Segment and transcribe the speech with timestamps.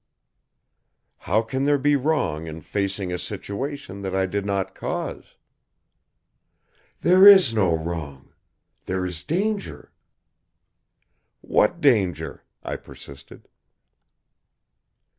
[1.29, 5.35] "How can there be wrong in facing a situation that I did not cause?"
[7.01, 8.33] "There is no wrong.
[8.87, 9.91] There is danger."
[11.41, 13.47] "What danger?" I persisted.